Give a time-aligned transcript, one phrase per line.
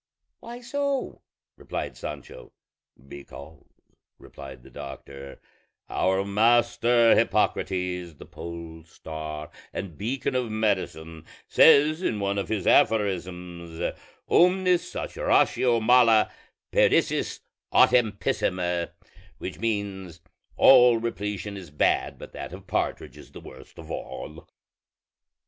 [0.39, 1.21] "Why so?"
[1.69, 2.53] said Sancho.
[3.07, 3.63] "Because,"
[4.17, 5.39] replied the doctor,
[5.89, 12.65] "our master Hippocrates, the pole star and beacon of medicine, says in one of his
[12.65, 13.79] aphorisms,
[14.27, 16.31] Omnis saturatio mala,
[16.71, 17.41] perdicis
[17.71, 18.89] autem pessima;
[19.37, 20.19] which means,
[20.55, 24.47] 'All repletion is bad, but that of partridge is the worst of all.'"